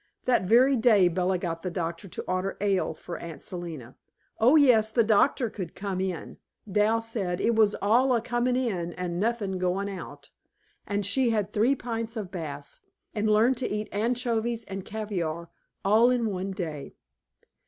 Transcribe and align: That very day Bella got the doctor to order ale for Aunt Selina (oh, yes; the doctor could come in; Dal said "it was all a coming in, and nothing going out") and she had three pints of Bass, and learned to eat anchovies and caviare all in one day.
That 0.25 0.45
very 0.45 0.75
day 0.75 1.09
Bella 1.09 1.37
got 1.37 1.61
the 1.61 1.69
doctor 1.69 2.07
to 2.07 2.23
order 2.23 2.57
ale 2.59 2.95
for 2.95 3.19
Aunt 3.19 3.43
Selina 3.43 3.95
(oh, 4.39 4.55
yes; 4.55 4.89
the 4.89 5.03
doctor 5.03 5.47
could 5.47 5.75
come 5.75 6.01
in; 6.01 6.37
Dal 6.67 7.01
said 7.01 7.39
"it 7.39 7.53
was 7.53 7.75
all 7.83 8.11
a 8.15 8.19
coming 8.19 8.55
in, 8.55 8.93
and 8.93 9.19
nothing 9.19 9.59
going 9.59 9.91
out") 9.91 10.31
and 10.87 11.05
she 11.05 11.29
had 11.29 11.53
three 11.53 11.75
pints 11.75 12.17
of 12.17 12.31
Bass, 12.31 12.81
and 13.13 13.29
learned 13.29 13.57
to 13.57 13.69
eat 13.69 13.89
anchovies 13.91 14.65
and 14.65 14.83
caviare 14.85 15.49
all 15.85 16.09
in 16.09 16.31
one 16.31 16.49
day. 16.51 16.95